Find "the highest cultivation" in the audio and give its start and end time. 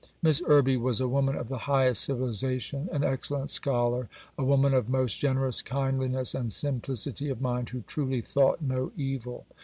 1.47-2.89